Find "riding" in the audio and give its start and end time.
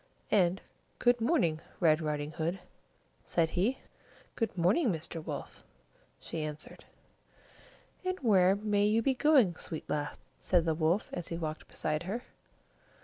2.01-2.31